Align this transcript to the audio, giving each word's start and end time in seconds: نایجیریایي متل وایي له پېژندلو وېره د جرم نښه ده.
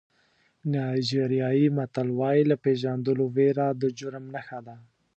نایجیریایي 0.71 1.67
متل 1.77 2.07
وایي 2.19 2.43
له 2.51 2.55
پېژندلو 2.63 3.25
وېره 3.35 3.67
د 3.81 3.83
جرم 3.99 4.25
نښه 4.33 4.59
ده. 4.67 4.75